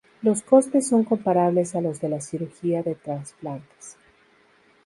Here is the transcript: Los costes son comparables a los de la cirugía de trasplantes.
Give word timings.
Los 0.23 0.41
costes 0.41 0.87
son 0.89 1.03
comparables 1.03 1.75
a 1.75 1.81
los 1.81 2.01
de 2.01 2.09
la 2.09 2.21
cirugía 2.21 2.81
de 2.81 2.95
trasplantes. 2.95 3.97